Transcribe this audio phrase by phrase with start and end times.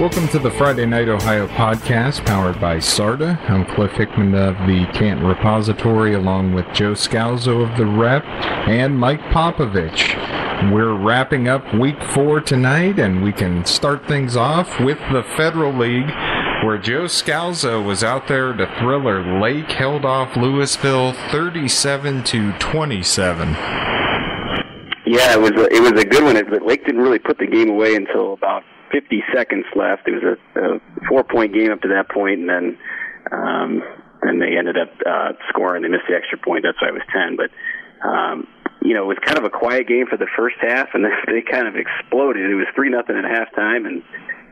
[0.00, 3.38] Welcome to the Friday Night Ohio podcast powered by SARTA.
[3.50, 8.98] I'm Cliff Hickman of the Canton Repository along with Joe Scalzo of the Rep and
[8.98, 10.72] Mike Popovich.
[10.72, 15.76] We're wrapping up week four tonight and we can start things off with the Federal
[15.76, 16.08] League
[16.64, 23.48] where Joe Scalzo was out there to thriller Lake held off Louisville 37 to 27.
[25.04, 26.42] Yeah, it was a, it was a good one.
[26.48, 30.06] But Lake didn't really put the game away until about 50 seconds left.
[30.06, 32.78] It was a, a four point game up to that point, and then
[33.32, 33.82] um,
[34.22, 35.82] then they ended up uh, scoring.
[35.82, 36.64] They missed the extra point.
[36.64, 37.36] That's why it was 10.
[37.36, 37.50] But
[38.06, 38.46] um,
[38.82, 41.12] you know, it was kind of a quiet game for the first half, and then
[41.26, 42.50] they kind of exploded.
[42.50, 44.02] It was three nothing at halftime, and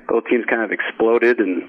[0.09, 1.69] both teams kind of exploded and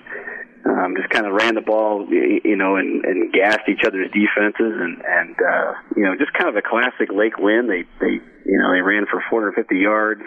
[0.66, 4.76] um, just kind of ran the ball, you know, and, and gassed each other's defenses,
[4.76, 7.68] and and uh, you know, just kind of a classic Lake win.
[7.68, 10.22] They they you know they ran for 450 yards.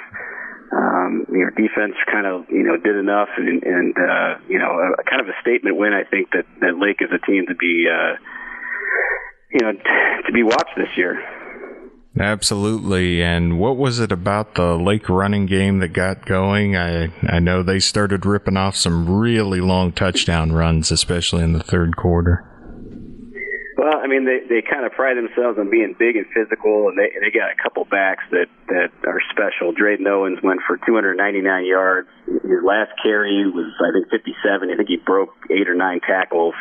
[0.73, 5.05] Um, your defense kind of you know did enough, and, and uh, you know, a
[5.05, 5.93] kind of a statement win.
[5.93, 8.17] I think that that Lake is a team to be uh,
[9.53, 9.73] you know
[10.27, 11.21] to be watched this year.
[12.19, 13.23] Absolutely.
[13.23, 16.77] And what was it about the Lake running game that got going?
[16.77, 21.63] I, I know they started ripping off some really long touchdown runs, especially in the
[21.63, 22.45] third quarter.
[24.13, 27.33] Mean, they they kind of pride themselves on being big and physical, and they they
[27.33, 29.73] got a couple backs that that are special.
[29.73, 32.13] Drayden Owens went for 299 yards.
[32.29, 34.69] His last carry was I think 57.
[34.69, 36.53] I think he broke eight or nine tackles,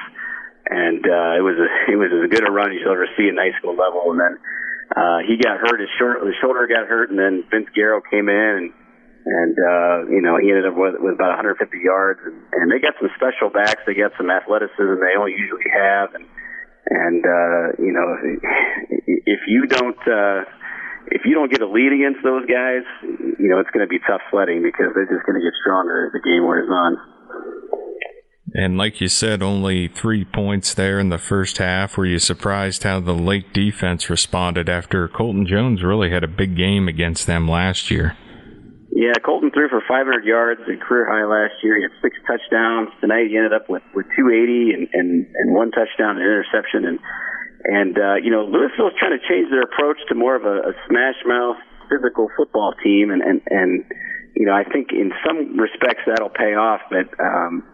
[0.63, 3.27] and uh, it was a it was as good a run as you'll ever see
[3.27, 4.15] in high school level.
[4.15, 4.33] And then
[4.95, 5.75] uh, he got hurt.
[5.83, 8.67] His, short, his shoulder got hurt, and then Vince Garrow came in, and
[9.27, 12.23] and uh, you know he ended up with, with about 150 yards.
[12.23, 13.83] And, and they got some special backs.
[13.83, 16.23] They got some athleticism they don't usually have, and
[16.89, 18.17] and uh, you know
[19.07, 19.99] if you don't.
[20.07, 20.43] Uh,
[21.13, 23.99] if you don't get a lead against those guys, you know it's going to be
[24.07, 26.95] tough sledding because they're just going to get stronger as the game wears on.
[28.53, 31.97] And like you said, only three points there in the first half.
[31.97, 36.57] Were you surprised how the Lake defense responded after Colton Jones really had a big
[36.57, 38.17] game against them last year?
[39.01, 41.73] Yeah, Colton threw for 500 yards, a career high last year.
[41.73, 42.93] He had six touchdowns.
[43.01, 46.85] Tonight he ended up with, with 280 and, and, and one touchdown and interception.
[46.85, 46.99] And,
[47.65, 50.73] and uh, you know, Louisville's trying to change their approach to more of a, a
[50.85, 51.57] smash mouth
[51.89, 53.09] physical football team.
[53.09, 53.89] And, and, and,
[54.37, 56.85] you know, I think in some respects that'll pay off.
[56.93, 57.65] But, um,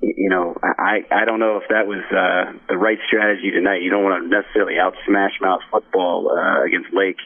[0.00, 3.84] you know, I I don't know if that was uh, the right strategy tonight.
[3.84, 7.20] You don't want to necessarily out smash mouth football uh, against Lake,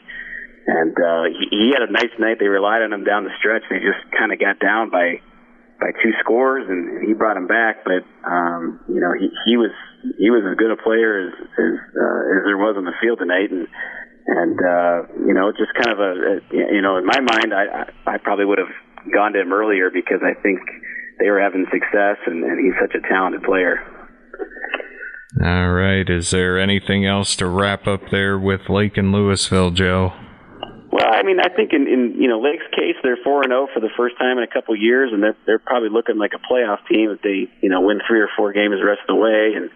[0.65, 2.37] and uh, he, he had a nice night.
[2.39, 3.63] They relied on him down the stretch.
[3.69, 5.21] They just kind of got down by
[5.79, 7.85] by two scores, and he brought him back.
[7.85, 9.71] But um, you know, he he was
[10.17, 13.19] he was as good a player as as, uh, as there was on the field
[13.19, 13.67] tonight, and
[14.25, 16.33] and uh, you know, just kind of a, a
[16.73, 18.73] you know, in my mind, I I, probably would have
[19.13, 20.59] gone to him earlier because I think
[21.19, 23.85] they were having success, and, and he's such a talented player.
[25.43, 26.09] All right.
[26.09, 30.13] Is there anything else to wrap up there with Lake and Louisville, Joe?
[30.95, 33.67] Well, I mean, I think in, in you know Lake's case, they're four and zero
[33.67, 36.15] oh for the first time in a couple of years, and they're they're probably looking
[36.15, 39.03] like a playoff team if they you know win three or four games the rest
[39.03, 39.59] of the way.
[39.59, 39.67] And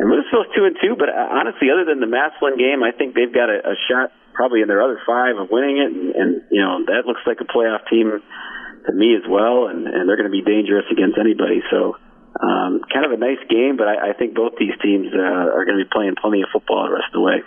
[0.00, 3.12] and Louisville's two and two, but uh, honestly, other than the Massillon game, I think
[3.12, 6.30] they've got a, a shot probably in their other five of winning it, and, and
[6.48, 10.16] you know that looks like a playoff team to me as well, and, and they're
[10.16, 11.60] going to be dangerous against anybody.
[11.68, 12.00] So,
[12.40, 15.68] um, kind of a nice game, but I, I think both these teams uh, are
[15.68, 17.44] going to be playing plenty of football the rest of the way.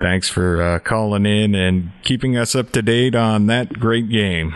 [0.00, 4.52] Thanks for uh, calling in and keeping us up to date on that great game.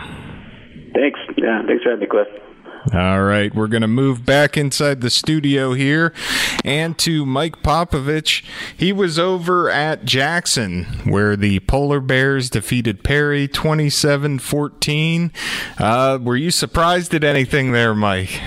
[0.95, 1.19] Thanks.
[1.37, 2.27] Yeah, thanks for having me, Cliff.
[2.93, 6.13] All right, we're going to move back inside the studio here
[6.63, 8.43] and to Mike Popovich.
[8.77, 15.31] He was over at Jackson where the Polar Bears defeated Perry 27 14.
[15.79, 18.39] Uh, were you surprised at anything there, Mike?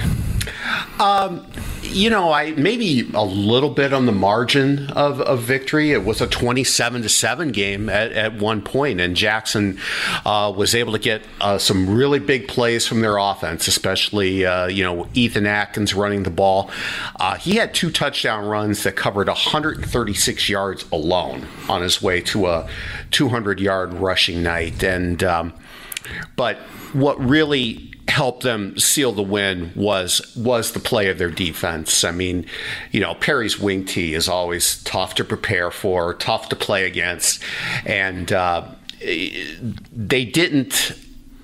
[1.00, 1.46] Um,
[1.82, 5.92] you know, I maybe a little bit on the margin of, of victory.
[5.92, 9.78] It was a 27 to 7 game at, at one point, and Jackson
[10.26, 14.66] uh, was able to get uh, some really big plays from their offense, especially, uh,
[14.66, 16.70] you know, Ethan Atkins running the ball.
[17.16, 22.46] Uh, he had two touchdown runs that covered 136 yards alone on his way to
[22.46, 22.68] a
[23.12, 24.82] 200 yard rushing night.
[24.82, 25.52] And, um,
[26.36, 26.58] but
[26.92, 32.04] what really helped them seal the win was was the play of their defense.
[32.04, 32.46] I mean,
[32.90, 37.42] you know, Perry's wing tee is always tough to prepare for, tough to play against,
[37.84, 38.66] and uh,
[39.00, 40.92] they didn't.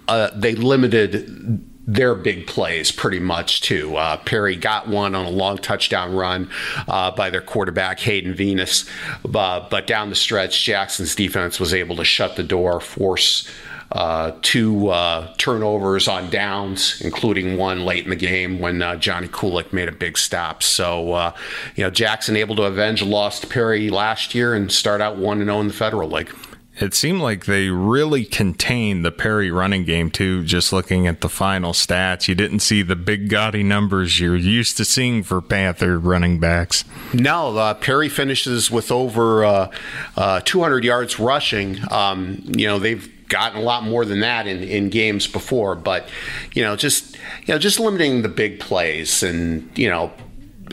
[0.07, 3.97] Uh, they limited their big plays pretty much too.
[3.97, 6.51] Uh, Perry got one on a long touchdown run
[6.89, 8.89] uh, by their quarterback Hayden Venus,
[9.25, 13.49] but down the stretch, Jackson's defense was able to shut the door, force.
[13.93, 19.29] Uh, two uh, turnovers on downs, including one late in the game when uh, Johnny
[19.29, 20.65] Kulik made a big stop.
[20.65, 21.33] So,
[21.77, 25.17] you know, Jackson able to avenge a loss to Perry last year and start out
[25.17, 26.35] 1 0 in the Federal League.
[26.81, 30.43] It seemed like they really contained the Perry running game too.
[30.43, 34.77] Just looking at the final stats, you didn't see the big gaudy numbers you're used
[34.79, 36.85] to seeing for Panther running backs.
[37.13, 39.71] No, uh, Perry finishes with over uh,
[40.17, 41.79] uh, 200 yards rushing.
[41.93, 46.09] Um, you know they've gotten a lot more than that in, in games before, but
[46.55, 47.17] you know just
[47.47, 50.13] you know just limiting the big plays and you know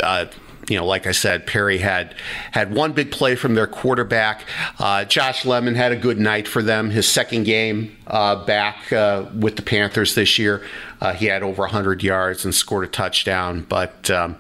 [0.02, 0.26] uh,
[0.72, 2.16] you know, like I said, Perry had
[2.52, 4.46] had one big play from their quarterback.
[4.80, 6.92] Uh, Josh Lemon had a good night for them.
[6.92, 10.66] His second game uh, back uh, with the Panthers this year,
[11.02, 13.66] uh, he had over 100 yards and scored a touchdown.
[13.68, 14.38] But um,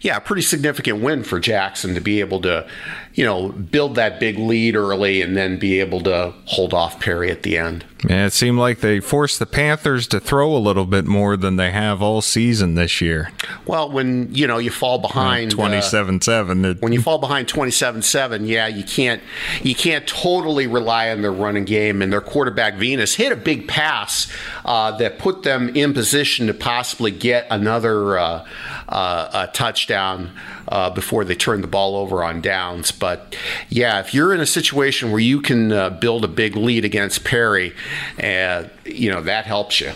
[0.00, 2.68] yeah, pretty significant win for Jackson to be able to,
[3.14, 7.30] you know, build that big lead early and then be able to hold off Perry
[7.30, 7.84] at the end.
[8.08, 11.56] Yeah, it seemed like they forced the Panthers to throw a little bit more than
[11.56, 13.30] they have all season this year.
[13.66, 18.02] Well, when you know you fall behind uh, twenty-seven seven, when you fall behind twenty-seven
[18.02, 19.22] seven, yeah, you can't
[19.62, 22.02] you can't totally rely on their running game.
[22.02, 24.30] And their quarterback Venus hit a big pass
[24.66, 28.46] uh, that put them in position to possibly get another uh,
[28.88, 30.30] uh touchdown
[30.68, 32.92] uh, before they turn the ball over on downs.
[32.92, 33.36] But
[33.68, 37.24] yeah, if you're in a situation where you can uh, build a big lead against
[37.24, 37.72] Perry
[38.18, 39.92] and you know that helps you.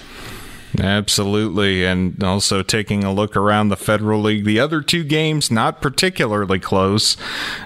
[0.80, 1.84] Absolutely.
[1.84, 6.58] And also taking a look around the Federal League, the other two games not particularly
[6.58, 7.16] close.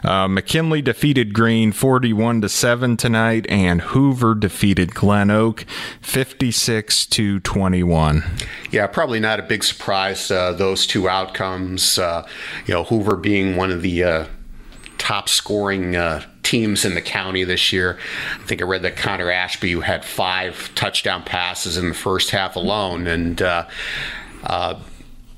[0.03, 5.65] Uh, McKinley defeated Green 41 to 7 tonight, and Hoover defeated Glen Oak
[6.01, 8.25] 56 to 21.
[8.71, 11.99] Yeah, probably not a big surprise, uh, those two outcomes.
[11.99, 12.27] Uh,
[12.67, 14.27] you know, Hoover being one of the uh,
[15.03, 17.99] top scoring uh, teams in the county this year.
[18.35, 22.55] I think I read that Connor Ashby had five touchdown passes in the first half
[22.55, 23.67] alone, and uh,
[24.45, 24.79] uh,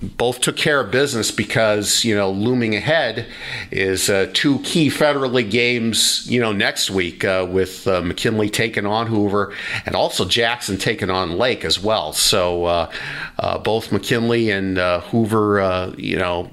[0.02, 3.26] both took care of business because you know looming ahead
[3.70, 8.50] is uh, two key federal league games you know next week uh, with uh, McKinley
[8.50, 9.54] taking on Hoover
[9.86, 12.12] and also Jackson taking on Lake as well.
[12.12, 12.92] So uh,
[13.38, 16.50] uh, both McKinley and uh, Hoover, you know,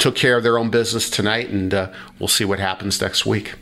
[0.00, 3.54] took care of their own business tonight, and uh, we'll see what happens next week.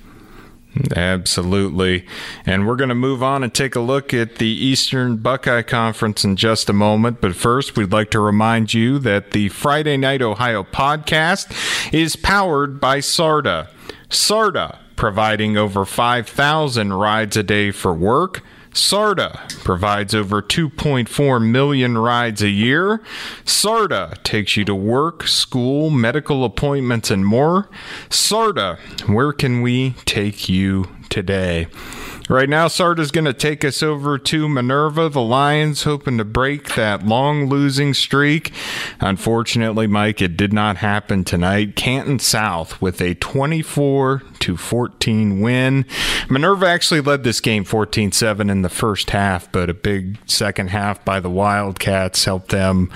[0.95, 2.07] Absolutely.
[2.47, 6.25] And we're going to move on and take a look at the Eastern Buckeye Conference
[6.25, 7.21] in just a moment.
[7.21, 12.81] But first, we'd like to remind you that the Friday Night Ohio podcast is powered
[12.81, 13.69] by SARTA.
[14.09, 18.43] SARTA, providing over 5,000 rides a day for work
[18.79, 23.03] SARTA provides over 2.4 million rides a year.
[23.45, 27.69] SARTA takes you to work, school, medical appointments, and more.
[28.09, 31.67] SARTA, where can we take you today?
[32.29, 35.09] Right now, SARTA's going to take us over to Minerva.
[35.09, 38.53] The Lions hoping to break that long losing streak.
[39.01, 41.75] Unfortunately, Mike, it did not happen tonight.
[41.75, 45.87] Canton South with a 24 to 14 win.
[46.29, 50.69] Minerva actually led this game 14 7 in the first half, but a big second
[50.69, 52.91] half by the Wildcats helped them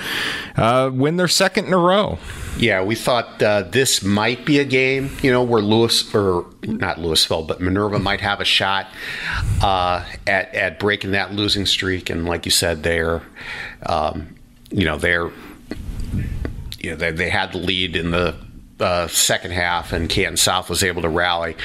[0.57, 2.19] uh, win their second in a row.
[2.59, 7.01] Yeah, we thought uh, this might be a game, you know, where Lewis, or not
[7.01, 8.89] Louisville, but Minerva might have a shot
[9.63, 12.11] uh, at, at breaking that losing streak.
[12.11, 13.23] And like you said, they're,
[13.87, 14.35] um,
[14.71, 15.31] you know, they're,
[16.79, 18.35] you know, they, they had the lead in the
[18.83, 21.57] uh, second half, and Canton South was able to rally.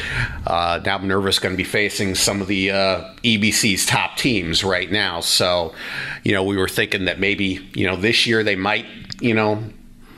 [0.46, 4.92] Uh, now Minerva's going to be facing some of the uh, EBC's top teams right
[4.92, 5.20] now.
[5.22, 5.74] So,
[6.24, 8.86] you know, we were thinking that maybe you know this year they might,
[9.20, 9.64] you know,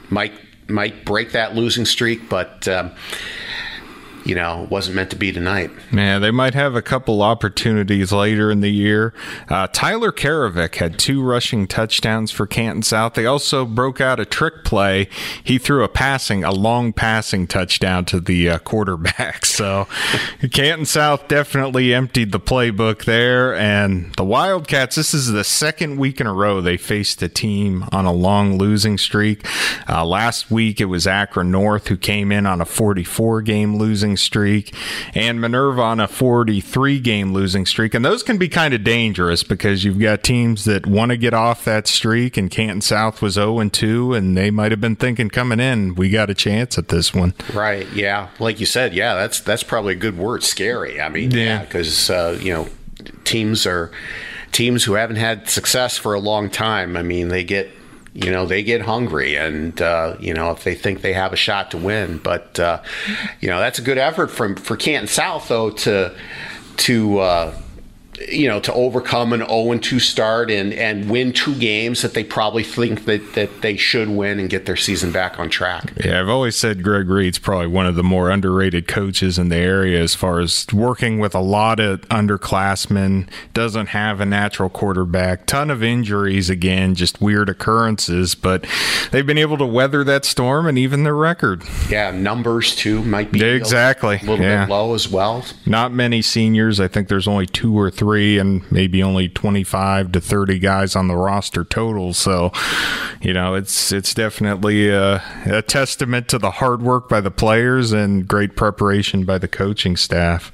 [0.10, 0.34] might
[0.67, 2.67] might break that losing streak, but.
[2.67, 2.91] Um,
[4.29, 5.71] you know, wasn't meant to be tonight.
[5.91, 9.12] Yeah, they might have a couple opportunities later in the year.
[9.50, 13.15] Uh, Tyler Karavik had two rushing touchdowns for Canton South.
[13.15, 15.09] They also broke out a trick play.
[15.43, 19.45] He threw a passing, a long passing touchdown to the uh, quarterback.
[19.59, 19.89] So
[20.53, 23.53] Canton South definitely emptied the playbook there.
[23.55, 27.83] And the Wildcats, this is the second week in a row they faced a team
[27.91, 29.45] on a long losing streak.
[29.89, 34.15] Uh, last week it was Akron North who came in on a 44 game losing
[34.20, 34.74] streak,
[35.14, 37.94] and Minerva on a 43 game losing streak.
[37.94, 41.34] And those can be kind of dangerous because you've got teams that want to get
[41.34, 44.96] off that streak, and Canton South was 0 and 2, and they might have been
[44.96, 47.34] thinking coming in, we got a chance at this one.
[47.54, 47.88] Right.
[47.94, 48.30] Yeah.
[48.40, 51.02] Like you said, yeah, that's that's probably a good word, scary.
[51.02, 52.68] I mean, yeah, because, yeah, uh, you know,
[53.24, 53.92] teams are
[54.52, 57.72] teams who haven't had success for a long time, I mean, they get
[58.13, 61.38] you know they get hungry and uh, you know if they think they have a
[61.38, 62.18] shot to win.
[62.18, 62.82] But uh,
[63.39, 66.16] you know that's a good effort from for Canton South though to
[66.78, 67.56] to uh,
[68.28, 72.24] you know, to overcome an 0 2 start and, and win two games that they
[72.24, 75.94] probably think that, that they should win and get their season back on track.
[76.04, 79.56] Yeah, I've always said Greg Reed's probably one of the more underrated coaches in the
[79.56, 85.46] area as far as working with a lot of underclassmen, doesn't have a natural quarterback,
[85.46, 88.66] ton of injuries again, just weird occurrences, but
[89.12, 91.64] they've been able to weather that storm and even their record.
[91.90, 94.66] Yeah, numbers too might be exactly a little yeah.
[94.66, 95.46] bit low as well.
[95.66, 96.80] Not many seniors.
[96.80, 101.08] I think there's only two or three and maybe only 25 to 30 guys on
[101.08, 102.13] the roster total.
[102.13, 102.51] So,
[103.22, 107.92] you know, it's it's definitely a, a testament to the hard work by the players
[107.92, 110.51] and great preparation by the coaching staff.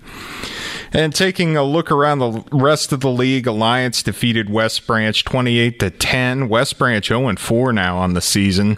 [0.95, 5.77] And taking a look around the rest of the league, Alliance defeated West Branch 28
[5.81, 6.47] to 10.
[6.47, 8.77] West Branch 0 4 now on the season.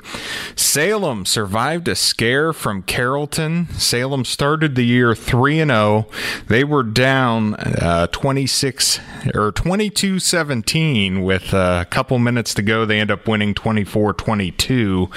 [0.56, 3.68] Salem survived a scare from Carrollton.
[3.74, 6.08] Salem started the year 3 and 0.
[6.48, 9.00] They were down uh, 26
[9.36, 12.84] or 22 17 with a couple minutes to go.
[12.84, 15.08] They end up winning 24 22.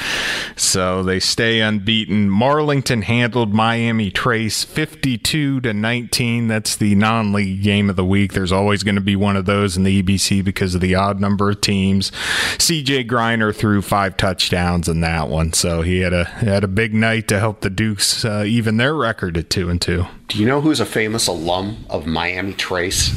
[0.54, 2.28] So they stay unbeaten.
[2.28, 6.48] Marlington handled Miami Trace 52 to 19.
[6.48, 8.32] That's the non-league game of the week.
[8.32, 11.20] There's always going to be one of those in the EBC because of the odd
[11.20, 12.10] number of teams.
[12.58, 16.94] CJ Griner threw five touchdowns in that one, so he had a had a big
[16.94, 20.06] night to help the Dukes uh, even their record at two and two.
[20.28, 23.14] Do you know who's a famous alum of Miami Trace?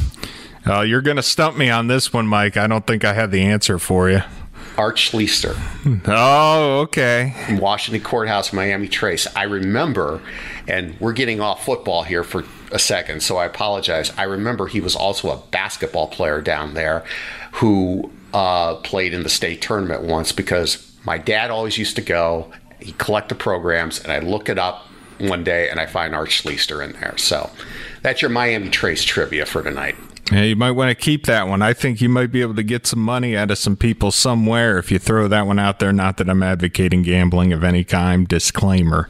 [0.66, 2.56] Uh, you're going to stump me on this one, Mike.
[2.56, 4.22] I don't think I have the answer for you.
[4.76, 5.56] Art Schlichter.
[6.08, 7.58] Oh, okay.
[7.60, 9.26] Washington Courthouse, Miami Trace.
[9.36, 10.20] I remember,
[10.66, 14.12] and we're getting off football here for a second, so I apologize.
[14.18, 17.04] I remember he was also a basketball player down there
[17.52, 22.50] who uh, played in the state tournament once because my dad always used to go.
[22.80, 24.86] He collect the programs, and I look it up
[25.18, 27.16] one day, and I find Art Schlichter in there.
[27.16, 27.48] So
[28.02, 29.94] that's your Miami Trace trivia for tonight.
[30.32, 31.62] Yeah, you might want to keep that one.
[31.62, 34.78] I think you might be able to get some money out of some people somewhere
[34.78, 35.92] if you throw that one out there.
[35.92, 38.26] Not that I'm advocating gambling of any kind.
[38.26, 39.08] Disclaimer.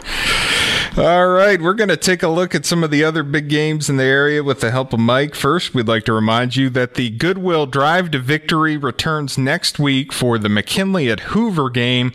[0.97, 3.91] All right, we're going to take a look at some of the other big games
[3.91, 5.35] in the area with the help of Mike.
[5.35, 10.13] First, we'd like to remind you that the Goodwill Drive to Victory returns next week
[10.13, 12.13] for the McKinley at Hoover game.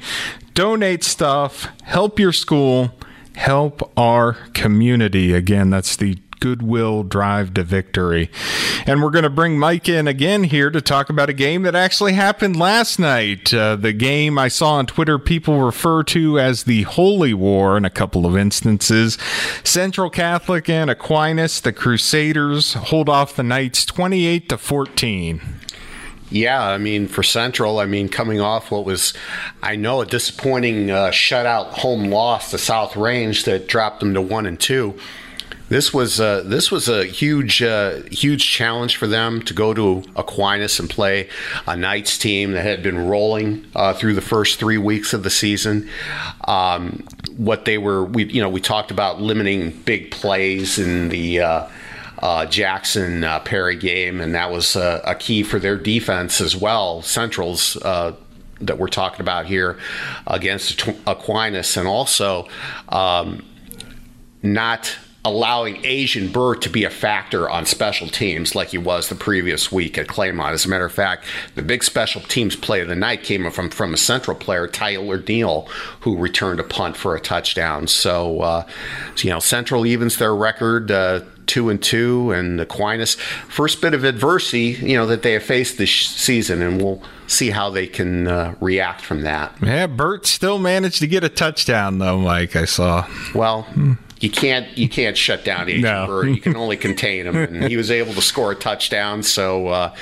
[0.54, 2.92] Donate stuff, help your school,
[3.36, 5.34] help our community.
[5.34, 8.30] Again, that's the goodwill drive to victory.
[8.86, 11.76] And we're going to bring Mike in again here to talk about a game that
[11.76, 13.54] actually happened last night.
[13.54, 17.86] Uh, the game I saw on Twitter people refer to as the Holy War in
[17.86, 19.18] a couple of instances.
[19.64, 25.42] Central Catholic and Aquinas, the Crusaders, hold off the Knights 28 to 14.
[26.32, 29.14] Yeah, I mean, for Central, I mean, coming off what was,
[29.64, 34.22] I know, a disappointing uh, shutout home loss to South Range that dropped them to
[34.22, 34.96] one and two
[35.70, 40.04] this was uh, this was a huge uh, huge challenge for them to go to
[40.16, 41.30] Aquinas and play
[41.68, 45.30] a Knights team that had been rolling uh, through the first three weeks of the
[45.30, 45.88] season.
[46.48, 47.06] Um,
[47.38, 51.42] what they were, we you know, we talked about limiting big plays in the.
[51.42, 51.70] Uh,
[52.22, 57.02] uh, Jackson uh, Perry game, and that was a key for their defense as well.
[57.02, 59.80] Central's that we're talking about here
[60.28, 62.46] against Aquinas, and also
[62.90, 63.42] um,
[64.44, 69.16] not allowing Asian Burr to be a factor on special teams like he was the
[69.16, 70.52] previous week at Claymont.
[70.52, 73.70] As a matter of fact, the big special teams play of the night came from,
[73.70, 75.68] from a central player, Tyler Neal,
[76.02, 77.88] who returned a punt for a touchdown.
[77.88, 78.68] So, uh,
[79.18, 80.92] you know, Central evens their record.
[80.92, 85.42] Uh, two and two, and Aquinas first bit of adversity, you know, that they have
[85.42, 89.56] faced this season, and we'll see how they can uh, react from that.
[89.60, 92.56] Yeah, Burt still managed to get a touchdown though, Mike.
[92.56, 93.08] I saw.
[93.34, 93.64] Well.
[93.64, 96.08] Hmm you can't you can't shut down Asian no.
[96.08, 96.30] Bird.
[96.30, 99.24] You can only contain him, and he was able to score a touchdown.
[99.24, 99.96] So, uh,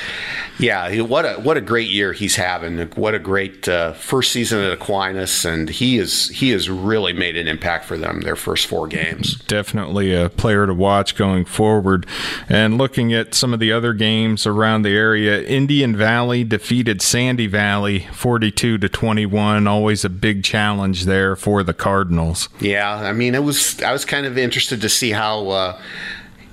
[0.59, 2.79] yeah, what a what a great year he's having.
[2.95, 7.37] What a great uh, first season at Aquinas, and he is he has really made
[7.37, 9.35] an impact for them their first four games.
[9.45, 12.07] Definitely a player to watch going forward.
[12.49, 17.45] And looking at some of the other games around the area, Indian Valley defeated Sandy
[17.45, 19.67] Valley forty two to twenty one.
[19.67, 22.49] Always a big challenge there for the Cardinals.
[22.59, 25.49] Yeah, I mean it was I was kind of interested to see how.
[25.49, 25.81] Uh,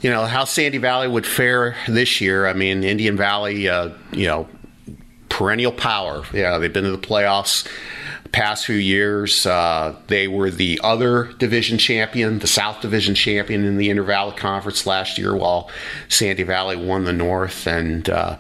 [0.01, 2.47] you know how Sandy Valley would fare this year.
[2.47, 4.47] I mean, Indian Valley, uh, you know,
[5.31, 6.25] perennial power.
[6.31, 7.67] Yeah, they've been to the playoffs
[8.35, 13.77] past few years, uh, they were the other division champion, the South Division champion in
[13.77, 15.71] the Inter Valley Conference last year, while
[16.09, 17.69] Sandy Valley won the North.
[17.69, 18.37] And uh,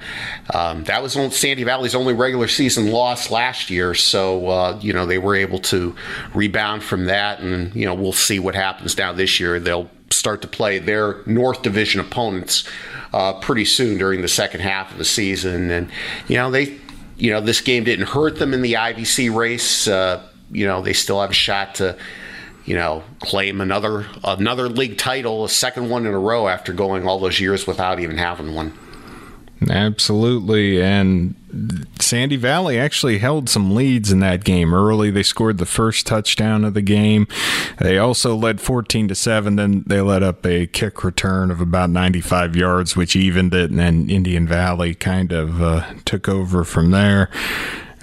[0.52, 3.94] um, that was Sandy Valley's only regular season loss last year.
[3.94, 5.94] So, uh, you know, they were able to
[6.34, 7.38] rebound from that.
[7.38, 9.60] And, you know, we'll see what happens now this year.
[9.60, 12.68] They'll start to play their North Division opponents
[13.12, 15.70] uh, pretty soon during the second half of the season.
[15.70, 15.88] And,
[16.26, 16.80] you know, they
[17.16, 19.86] you know, this game didn't hurt them in the IVC race.
[19.86, 21.96] Uh, you know, they still have a shot to,
[22.64, 27.06] you know, claim another another league title, a second one in a row after going
[27.06, 28.72] all those years without even having one.
[29.70, 30.82] Absolutely.
[30.82, 31.34] And
[32.00, 35.10] Sandy Valley actually held some leads in that game early.
[35.10, 37.26] They scored the first touchdown of the game.
[37.78, 39.56] They also led 14 to 7.
[39.56, 43.70] Then they let up a kick return of about 95 yards, which evened it.
[43.70, 47.30] And then Indian Valley kind of uh, took over from there.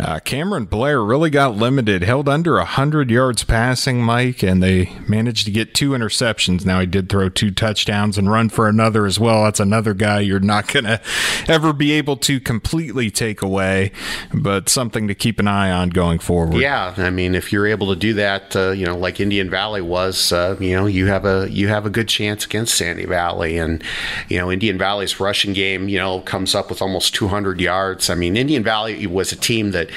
[0.02, 5.46] Uh, Cameron Blair really got limited, held under 100 yards passing, Mike, and they managed
[5.46, 6.66] to get two interceptions.
[6.66, 9.44] Now, he did throw two touchdowns and run for another as well.
[9.44, 11.00] That's another guy you're not going to
[11.48, 13.92] ever be able to completely take away,
[14.34, 16.60] but something to keep an eye on going forward.
[16.60, 19.82] Yeah, I mean, if you're able to do that, uh, you know, like Indian Valley
[19.82, 23.60] was, uh, you know, you have a you have a good chance against Sandy Valley,
[23.60, 23.84] and
[24.30, 28.10] you know, Indian Valley's rushing game, you know, comes up with almost 200 yards.
[28.10, 29.91] I mean, Indian Valley was a team that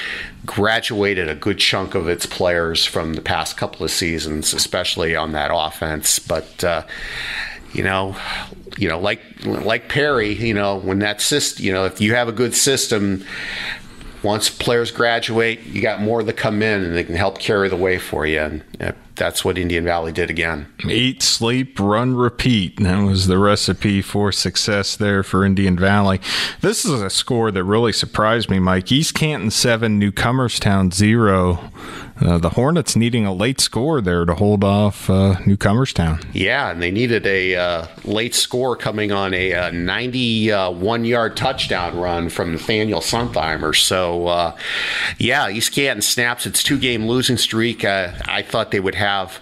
[0.45, 5.31] graduated a good chunk of its players from the past couple of seasons, especially on
[5.33, 6.19] that offense.
[6.19, 6.83] But uh,
[7.73, 8.15] you know,
[8.77, 12.27] you know, like like Perry, you know, when that system, you know, if you have
[12.27, 13.25] a good system,
[14.23, 17.75] once players graduate, you got more that come in and they can help carry the
[17.75, 18.39] way for you.
[18.39, 20.67] And uh, that's what Indian Valley did again.
[20.87, 22.77] Eat, sleep, run, repeat.
[22.77, 26.19] That was the recipe for success there for Indian Valley.
[26.61, 28.91] This is a score that really surprised me, Mike.
[28.91, 31.71] East Canton 7, Newcomerstown 0.
[32.19, 36.23] Uh, the Hornets needing a late score there to hold off uh, Newcomerstown.
[36.33, 41.97] Yeah, and they needed a uh, late score coming on a 91 uh, yard touchdown
[41.97, 43.75] run from Nathaniel Suntheimer.
[43.75, 44.57] So, uh,
[45.17, 47.83] yeah, East Canton snaps its two game losing streak.
[47.83, 49.39] I thought they would have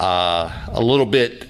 [0.00, 1.46] a little bit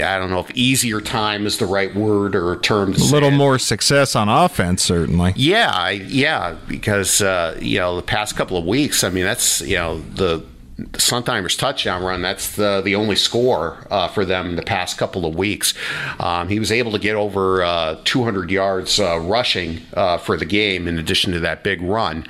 [0.00, 2.92] I don't know if easier time is the right word or term.
[2.94, 5.32] a little more success on offense, certainly.
[5.36, 9.02] Yeah, yeah, because uh, you know the past couple of weeks.
[9.04, 10.44] I mean, that's you know the.
[10.78, 15.24] The Suntheimer's touchdown run, that's the, the only score uh, for them the past couple
[15.24, 15.72] of weeks.
[16.20, 20.44] Um, he was able to get over uh, 200 yards uh, rushing uh, for the
[20.44, 22.26] game in addition to that big run.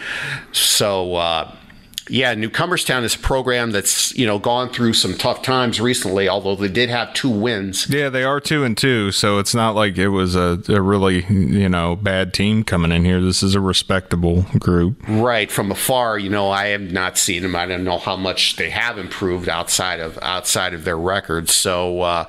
[0.52, 1.56] So, uh,
[2.08, 6.28] yeah, Newcomerstown is a program that's you know gone through some tough times recently.
[6.28, 7.88] Although they did have two wins.
[7.88, 11.24] Yeah, they are two and two, so it's not like it was a, a really
[11.26, 13.20] you know bad team coming in here.
[13.20, 15.02] This is a respectable group.
[15.08, 17.56] Right from afar, you know, I have not seen them.
[17.56, 21.52] I don't know how much they have improved outside of outside of their records.
[21.54, 22.24] So, uh,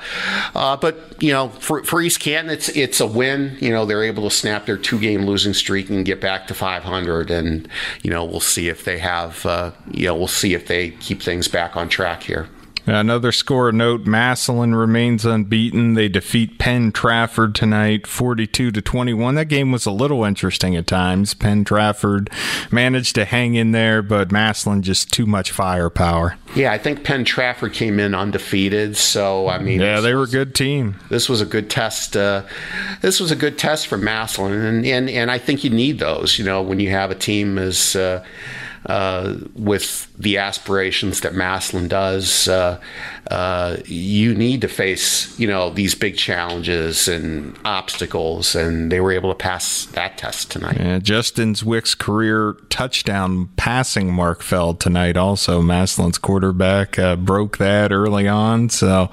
[0.56, 3.58] uh, but you know, for, for East Canton, it's it's a win.
[3.60, 6.54] You know, they're able to snap their two game losing streak and get back to
[6.54, 7.68] 500, and
[8.02, 9.46] you know, we'll see if they have.
[9.46, 12.48] Uh, you know, we'll see if they keep things back on track here.
[12.90, 15.96] Another score note: Massillon remains unbeaten.
[15.96, 19.36] They defeat Penn Trafford tonight, forty-two to twenty-one.
[19.36, 21.34] That game was a little interesting at times.
[21.34, 22.30] Penn Trafford
[22.72, 26.38] managed to hang in there, but Massillon just too much firepower.
[26.56, 28.96] Yeah, I think Penn Trafford came in undefeated.
[28.96, 30.96] So I mean, yeah, they were a good team.
[31.10, 32.16] This was a good test.
[32.16, 32.44] Uh,
[33.02, 36.40] this was a good test for Massillon, and and and I think you need those.
[36.40, 38.24] You know, when you have a team as uh,
[38.88, 42.80] uh, with the aspirations that Massillon does, uh,
[43.30, 49.12] uh, you need to face you know these big challenges and obstacles, and they were
[49.12, 50.78] able to pass that test tonight.
[50.80, 55.18] Yeah, Justin Zwick's career touchdown passing mark fell tonight.
[55.18, 59.10] Also, Massillon's quarterback uh, broke that early on, so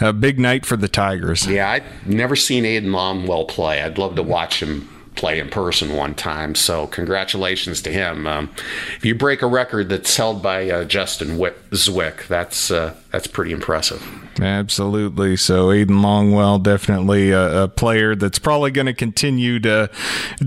[0.00, 1.46] a big night for the Tigers.
[1.46, 3.80] Yeah, I've never seen Aiden Longwell play.
[3.82, 6.54] I'd love to watch him play in person one time.
[6.54, 8.26] So congratulations to him.
[8.26, 8.50] Um,
[8.96, 13.52] if you break a record that's held by uh, Justin Zwick, that's uh, that's pretty
[13.52, 14.02] impressive.
[14.40, 15.36] Absolutely.
[15.36, 19.90] So Aiden Longwell, definitely a, a player that's probably going to continue to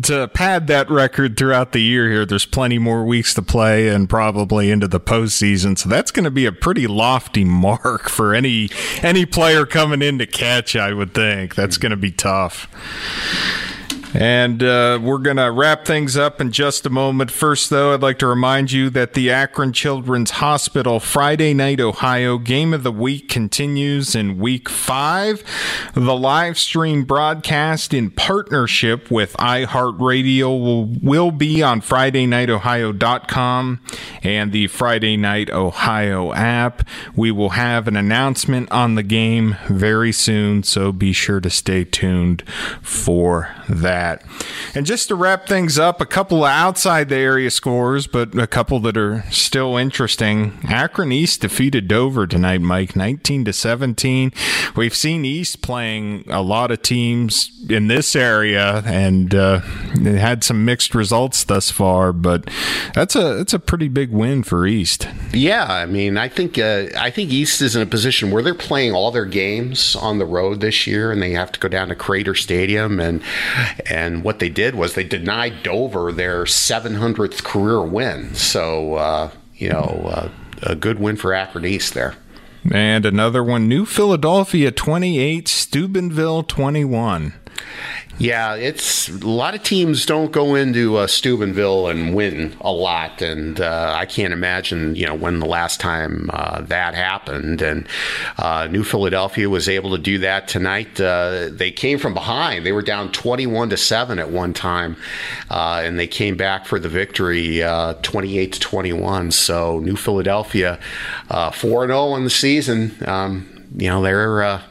[0.03, 2.09] to pad that record throughout the year.
[2.09, 5.77] Here, there's plenty more weeks to play, and probably into the postseason.
[5.77, 8.69] So that's going to be a pretty lofty mark for any
[9.01, 10.75] any player coming in to catch.
[10.75, 12.67] I would think that's going to be tough.
[14.15, 17.31] And uh, we're going to wrap things up in just a moment.
[17.31, 22.37] First, though, I'd like to remind you that the Akron Children's Hospital Friday Night Ohio
[22.37, 25.43] Game of the Week continues in week five.
[25.95, 33.81] The live stream broadcast in partnership with iHeartRadio will, will be on FridayNightOhio.com
[34.23, 36.87] and the Friday Night Ohio app.
[37.17, 41.83] We will have an announcement on the game very soon, so be sure to stay
[41.83, 42.47] tuned
[42.81, 44.04] for that.
[44.73, 48.47] And just to wrap things up, a couple of outside the area scores, but a
[48.47, 50.57] couple that are still interesting.
[50.67, 54.31] Akron East defeated Dover tonight, Mike, 19 to 17.
[54.75, 59.61] We've seen East playing a lot of teams in this area, and uh,
[59.95, 62.13] it had some mixed results thus far.
[62.13, 62.49] But
[62.93, 65.07] that's a that's a pretty big win for East.
[65.31, 68.53] Yeah, I mean, I think uh, I think East is in a position where they're
[68.53, 71.89] playing all their games on the road this year, and they have to go down
[71.89, 73.21] to Crater Stadium, and
[73.95, 78.35] and what they did was they denied Dover their 700th career win.
[78.35, 80.29] So uh, you know, uh,
[80.63, 82.15] a good win for Akron East there.
[82.71, 87.33] And another one, New Philadelphia 28, Steubenville 21.
[88.17, 93.21] Yeah, it's a lot of teams don't go into uh, Steubenville and win a lot,
[93.21, 97.61] and uh, I can't imagine you know when the last time uh, that happened.
[97.61, 97.85] And
[98.37, 100.97] uh, New Philadelphia was able to do that tonight.
[100.99, 104.95] Uh, they came from behind; they were down twenty-one to seven at one time,
[105.51, 107.59] uh, and they came back for the victory,
[108.01, 109.31] twenty-eight to twenty-one.
[109.31, 110.79] So New Philadelphia,
[111.51, 112.95] four and zero oh in the season.
[113.05, 114.61] Um, you know they're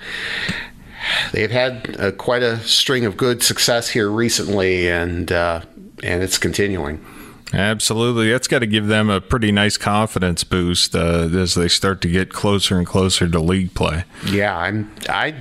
[1.32, 5.62] they've had uh, quite a string of good success here recently, and uh,
[6.02, 7.04] and it's continuing.
[7.52, 12.00] Absolutely, that's got to give them a pretty nice confidence boost uh, as they start
[12.00, 14.04] to get closer and closer to league play.
[14.26, 15.34] Yeah, I'm I.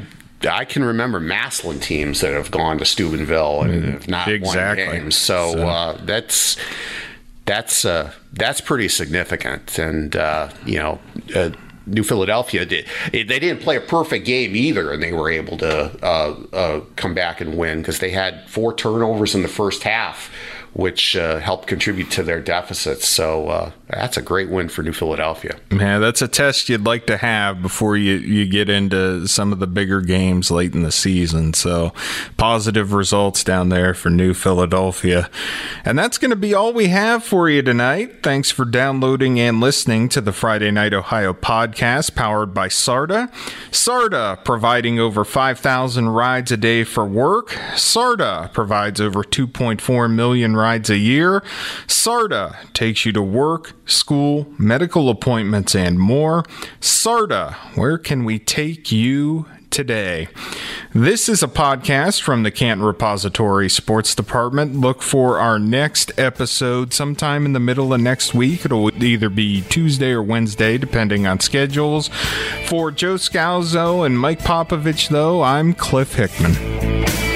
[0.49, 4.86] I can remember Massillon teams that have gone to Steubenville and have not exactly.
[4.86, 5.15] won games.
[5.15, 5.67] So, so.
[5.67, 6.57] Uh, that's
[7.45, 9.79] that's uh, that's pretty significant.
[9.79, 10.99] And uh, you know,
[11.33, 11.51] uh,
[11.86, 12.88] New Philadelphia did.
[13.12, 17.13] They didn't play a perfect game either, and they were able to uh, uh, come
[17.13, 20.32] back and win because they had four turnovers in the first half,
[20.73, 23.07] which uh, helped contribute to their deficits.
[23.07, 25.57] So uh, that's a great win for New Philadelphia.
[25.69, 29.59] Man, that's a test you'd like to have before you, you get into some of
[29.59, 31.53] the bigger games late in the season.
[31.53, 31.93] So
[32.38, 35.29] positive results down there for New Philadelphia.
[35.86, 38.23] And that's going to be all we have for you tonight.
[38.23, 43.29] Thanks for downloading and listening to the Friday Night Ohio podcast powered by SARTA.
[43.71, 47.49] SARTA providing over 5,000 rides a day for work.
[47.75, 51.43] Sarda provides over 2.4 million rides a year.
[51.88, 56.43] SARTA takes you to work, school, medical appointments, and more.
[56.80, 60.28] SARTA, where can we take you today.
[60.93, 64.76] This is a podcast from the Canton Repository Sports Department.
[64.76, 68.65] Look for our next episode sometime in the middle of next week.
[68.65, 72.10] It'll either be Tuesday or Wednesday, depending on schedules.
[72.67, 77.33] For Joe Scalzo and Mike Popovich, though, I'm Cliff Hickman.